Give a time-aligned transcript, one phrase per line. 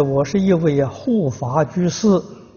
[0.00, 2.08] 我是一位护法居士，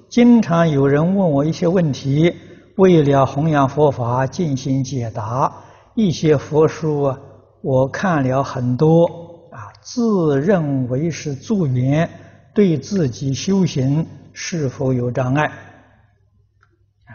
[0.10, 2.36] 经常有人问我一些问题，
[2.76, 5.52] 为了弘扬佛法进行解答。
[5.94, 7.20] 一些佛书啊
[7.62, 9.06] 我看了很多
[9.52, 12.10] 啊，自认为是助缘，
[12.54, 15.46] 对自己修行是否有障碍？
[15.46, 17.12] 啊，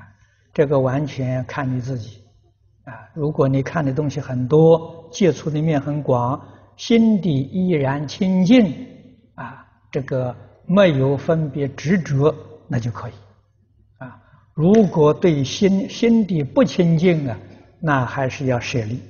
[0.52, 2.18] 这个完全看你自己
[2.84, 2.92] 啊。
[3.14, 6.40] 如果你看的东西很多，接触的面很广，
[6.76, 8.72] 心底依然清净
[9.34, 9.65] 啊。
[9.96, 10.36] 这个
[10.66, 12.34] 没有分别执着，
[12.68, 13.12] 那就可以，
[13.96, 14.20] 啊。
[14.52, 17.38] 如果对心心地不清净啊，
[17.80, 19.00] 那还是要舍利。